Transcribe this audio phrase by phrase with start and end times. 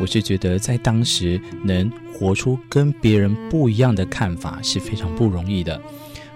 [0.00, 5.80] 我是觉得在当时能活出跟别人不一样的看法是非常不容易的。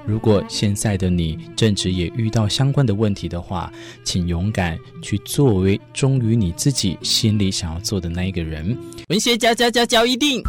[0.04, 3.72] 如果现在的你正值也遇到相关的问题的话，
[4.02, 8.76] 请勇敢去作为忠于你自己心里想要做的那一个人。
[9.10, 10.42] 文学嚼嚼嚼嚼一定，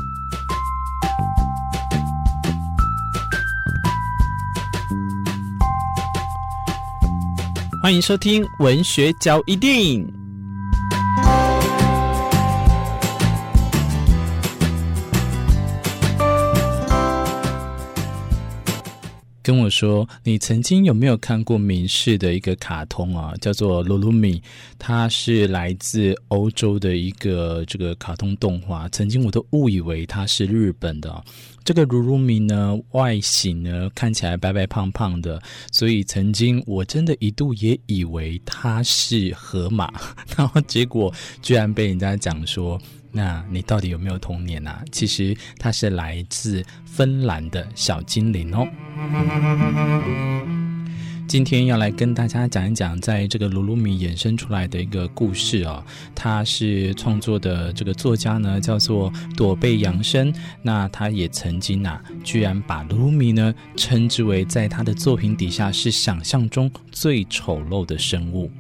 [7.84, 10.23] 欢迎收听文学教一定。
[19.44, 23.34] 跟我说，你曾经有没有看过民视的一个卡通啊？
[23.42, 24.40] 叫做《噜噜米》，
[24.80, 28.88] 它是来自欧洲的一个这个卡通动画。
[28.88, 31.24] 曾经我都误以为它是日本的。
[31.66, 35.42] 这个噜噜米呢，外形呢看起来白白胖胖的，
[35.74, 39.94] 所以曾经我真的一度也以为它是河马，
[40.38, 42.82] 然后结果居然被人家讲说。
[43.16, 44.84] 那你到底有没有童年啊？
[44.92, 48.68] 其实它是来自芬兰的小精灵哦。
[51.26, 55.84] 今天要来跟大家讲一讲，在这个噜噜米衍生出来的一个故事哦。
[56.14, 60.34] 他是创作的这个作家呢，叫做朵贝扬生。
[60.62, 68.52] 那他也曾经啊，居然把噜噜米呢称之为在他的作品底下是想象中最丑陋的生物。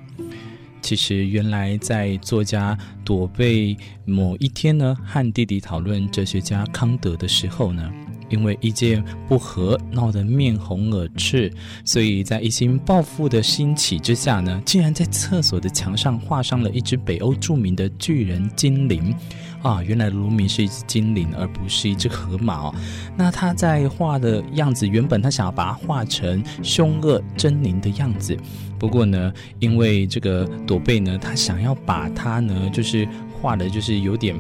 [0.84, 7.89] 其实，原来在作家朵贝某一天呢，和弟弟讨论哲学家康德的时候呢，
[8.34, 11.53] 因为意见不合，闹得面红耳赤，
[11.86, 19.16] 所以在一心报复的兴起之下呢，竟然在厕所的墙上画上了一只北欧著名的巨人精灵。
[19.61, 22.76] 啊，原来卢米是一只精灵，而不是一只河马哦。
[23.16, 28.36] 那他在画的样子，原本他想要把它画成凶恶狰狞的样子。
[28.78, 33.08] 不过呢，因为这个朵贝呢，他想要把它呢，就是
[33.42, 34.36] 画的，就是有点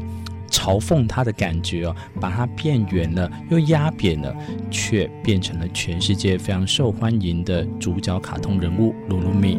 [0.63, 4.33] 嘲讽他的感觉哦，把它变圆了，又压扁了，
[4.71, 9.57] 却变成了全世界非常受欢迎的主角卡通人物噜噜米。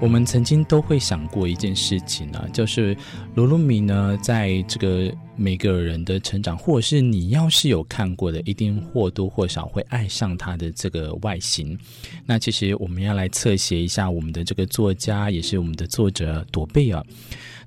[0.00, 2.96] 我们曾经都会想过一件事情呢，就是
[3.36, 11.78] 噜噜米呢，在这个每个人的成长，或者是你要是有看过的，一定或多或少会爱上他的这个外形。
[12.26, 17.04] 那其实我们要来侧写一下我们的这个作家，也是我们的作者朵贝啊。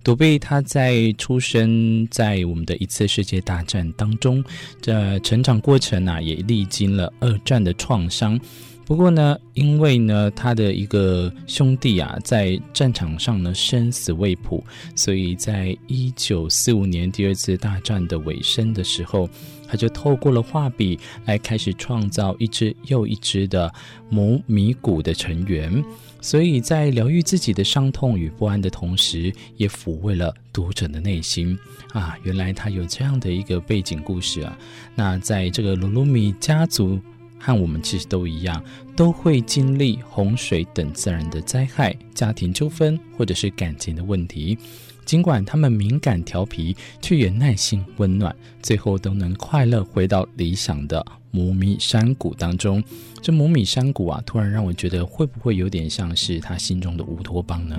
[0.04, 4.44] 朵贝他在出生在我们的一次世界大战当中，
[4.82, 8.38] 这成长过程啊，也历经了二战的创伤。
[8.86, 14.62] 不过呢，因为呢，他的一个兄弟啊，在战场上呢生死未卜，
[14.94, 19.30] 所以在一九四五年第二次大战的尾声的时候，
[19.74, 23.74] 他就透过了画笔来开始创造一只又一只的
[24.08, 25.84] 母米谷的成员。
[26.22, 31.58] 所以在疗愈自己的伤痛与不安的同时，也抚慰了读者的内心
[31.92, 32.16] 啊！
[32.22, 34.56] 原来他有这样的一个背景故事啊。
[34.94, 37.00] 那在这个噜噜米家族。
[37.46, 38.64] 和我们其实都一样，
[38.96, 44.58] 都会经历洪水等自然的灾害、家庭纠纷或者是感情的问题。
[45.06, 52.84] 尽管他们敏感调皮，却也耐心温暖，最后都能快乐回到理想的母米山谷当中。
[53.22, 57.78] 这母米山谷啊，突然让我觉得，会不会有点像是他心中的乌托邦呢？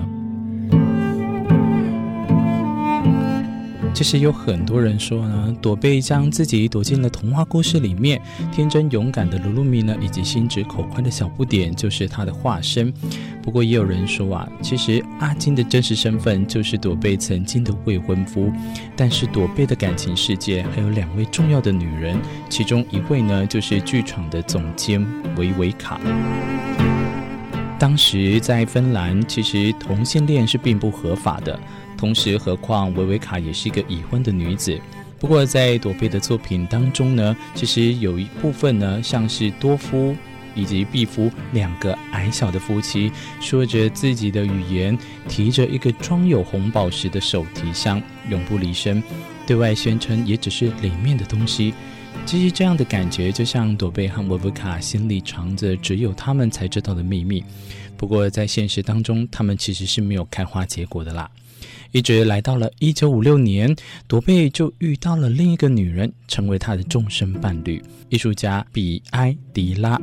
[3.95, 12.93] 其实有很多人说呢，朵贝将自己躲进了童话故事里面，天真勇敢的噜噜米呢，以及心直口快的小不点就是他的化身。
[13.41, 18.51] 不过也有人说啊，其实阿金的真实身份就是朵贝曾经的未婚夫。
[18.97, 22.19] 但是朵贝的感情世界还有两位重要的女人，
[22.49, 25.01] 其中一位呢就是剧场的总监
[25.37, 26.01] 维维卡。
[27.79, 31.57] 当时在芬兰，其实同性恋是并不合法的。
[31.97, 34.79] 同时，何况维维卡也是一个已婚的女子。
[35.17, 40.15] 不过，在朵贝的作品当中呢，其实有一部分呢，像是多夫
[40.53, 44.97] 以及毕夫两个矮小的夫妻，说着自己的语言，
[45.27, 49.01] 提着一个装有红宝石的手提箱，永不离身，
[49.47, 51.73] 对外宣称也只是里面的东西。
[52.25, 57.43] 其实，这样的感觉就像朵贝和维维卡心里藏着只有他们才知道的秘密。
[57.97, 61.29] 不过，在现实当中，他们其实是没有开花结果的啦。
[61.91, 63.75] 一直来到了一九五六年，
[64.07, 69.99] 朵贝就遇到了另一个女人，成为他的终身伴侣——艺术家比埃迪拉。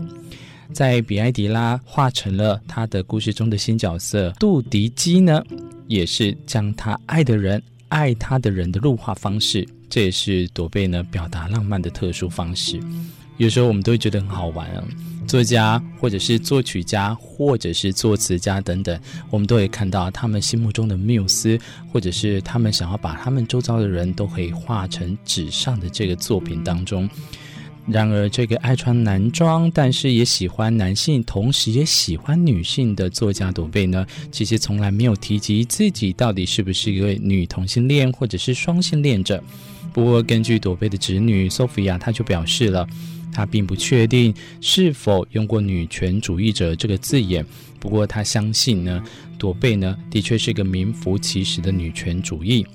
[0.72, 5.42] 在比埃迪拉画成了他的故事中的新角色杜迪基呢，
[5.86, 12.80] 也是将他爱的人爱他的人的入画方式，这也是朵贝呢表达浪漫的特殊方式。
[13.36, 14.84] 有时候我们都会觉得很好玩啊。
[15.26, 19.00] 作家，或者是作曲家，或者是作词家等等，
[19.30, 21.58] 我们都会看到他们心目中的缪斯，
[21.92, 27.08] 或者是他们想要把他们周遭的人都可以画成纸上的这个作品当中。
[27.86, 39.42] 然而，这个爱穿男装，但是也喜欢男性，同时也喜欢女性的作家朵贝呢，其实从来没有提及自己到底是不是一位女同性恋，或者是双性恋者。
[39.92, 42.86] 不过，根据朵贝的侄女 Sophia，她就表示了。
[43.34, 47.42] 她并不确定是否用过“女权主义者”这个字眼，
[47.80, 49.02] 不过她相信呢，
[49.38, 52.66] 朵贝呢的确是个名副其实的女权主义。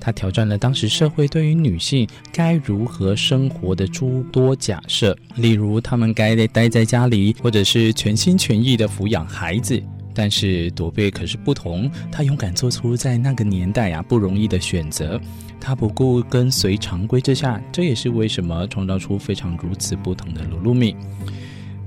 [0.00, 9.82] 她挑战了当时社会对于女性该如何生活的诸多假设，例如她们该待在家里，或者是全心全意的抚养孩子。
[10.16, 15.20] 但是朵贝可是不同，她勇敢做出在那个年代啊不容易的选择。
[15.60, 20.96] 她不顾跟随常规之下，这也是为什么创造出非常如此不同的鲁鲁米。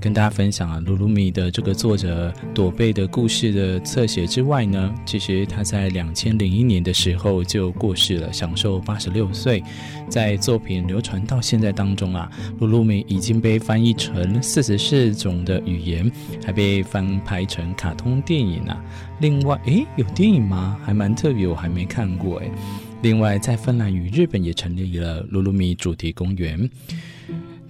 [0.00, 9.62] 跟大家分享啊，噜噜米的这个作者朵贝的故事的侧写之外呢，其实他在两千零一年的时候就过世了，享寿八十六岁。
[10.08, 16.10] 在作品流传到现在当中啊，噜噜米已经被翻译成四十四种的语言，
[16.44, 18.82] 还被翻拍成卡通电影啊。
[19.20, 20.80] 另外，诶，有电影吗？
[20.82, 22.50] 还蛮特别，我还没看过诶。
[23.02, 26.68] 另外，在芬兰与日本也成立了噜噜米主题公园。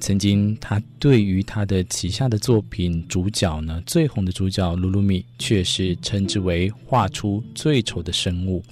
[0.01, 8.63] 曾经，他对于他的旗下的作品主角呢，最红的主角噜噜米，却是称之为画出最丑的生物。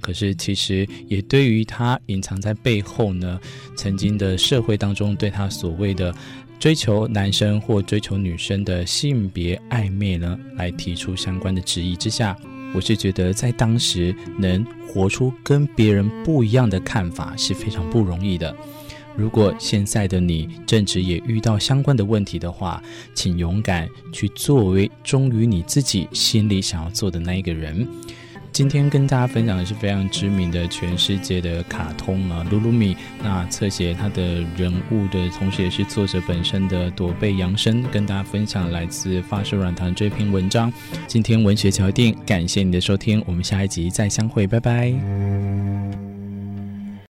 [0.00, 3.38] 可是，其实也对于他隐藏在背后呢，
[3.76, 6.14] 曾经的社会当中对他所谓的
[6.58, 12.36] 追求男生或追求女生的性别暧昧呢，来提出相关的质疑之下。
[12.74, 18.54] 我是觉得，在当时能活出跟别人不一样的看法是非常不容易的。
[19.18, 22.80] 如果现在的你正值也遇到相关的问题的话，
[23.14, 27.84] 请勇敢去作为忠于你自己心里想要做的那一个人。
[28.52, 32.96] 今天跟大家分享的是非常知名的全世界的卡通啊，噜噜米。
[33.22, 40.72] 那侧写他的人物的同时，也是作者本身的朵贝杨生，跟大家分享来自发射软糖这篇文章。
[41.08, 45.77] 今天文学桥定，感谢你的收听，我们下一集再相会，拜拜。